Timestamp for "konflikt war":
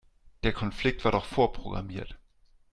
0.51-1.11